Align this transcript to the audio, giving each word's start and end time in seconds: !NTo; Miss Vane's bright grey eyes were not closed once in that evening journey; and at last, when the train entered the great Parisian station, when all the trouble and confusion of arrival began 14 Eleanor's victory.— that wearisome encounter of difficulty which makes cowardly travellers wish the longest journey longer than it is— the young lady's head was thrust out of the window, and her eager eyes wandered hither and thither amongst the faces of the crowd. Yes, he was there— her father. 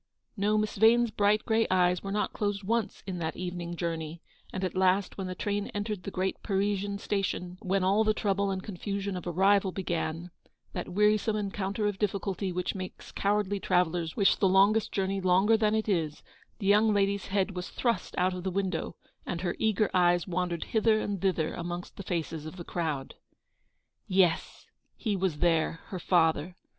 !NTo; 0.35 0.59
Miss 0.59 0.77
Vane's 0.77 1.11
bright 1.11 1.45
grey 1.45 1.67
eyes 1.69 2.01
were 2.01 2.11
not 2.11 2.33
closed 2.33 2.63
once 2.63 3.03
in 3.05 3.19
that 3.19 3.37
evening 3.37 3.75
journey; 3.75 4.19
and 4.51 4.63
at 4.63 4.75
last, 4.75 5.15
when 5.15 5.27
the 5.27 5.35
train 5.35 5.67
entered 5.75 6.01
the 6.01 6.09
great 6.09 6.41
Parisian 6.41 6.97
station, 6.97 7.59
when 7.61 7.83
all 7.83 8.03
the 8.03 8.11
trouble 8.15 8.49
and 8.49 8.63
confusion 8.63 9.15
of 9.15 9.27
arrival 9.27 9.71
began 9.71 10.31
14 10.31 10.31
Eleanor's 10.31 10.31
victory.— 10.33 10.71
that 10.73 10.89
wearisome 10.89 11.35
encounter 11.35 11.85
of 11.85 11.99
difficulty 11.99 12.51
which 12.51 12.73
makes 12.73 13.11
cowardly 13.11 13.59
travellers 13.59 14.15
wish 14.15 14.35
the 14.37 14.49
longest 14.49 14.91
journey 14.91 15.21
longer 15.21 15.55
than 15.55 15.75
it 15.75 15.87
is— 15.87 16.23
the 16.57 16.65
young 16.65 16.91
lady's 16.91 17.27
head 17.27 17.55
was 17.55 17.69
thrust 17.69 18.15
out 18.17 18.33
of 18.33 18.43
the 18.43 18.49
window, 18.49 18.95
and 19.27 19.41
her 19.41 19.55
eager 19.59 19.91
eyes 19.93 20.25
wandered 20.27 20.63
hither 20.63 20.99
and 20.99 21.21
thither 21.21 21.53
amongst 21.53 21.95
the 21.95 22.01
faces 22.01 22.47
of 22.47 22.55
the 22.55 22.63
crowd. 22.65 23.13
Yes, 24.07 24.65
he 24.95 25.15
was 25.15 25.37
there— 25.37 25.81
her 25.89 25.99
father. 25.99 26.55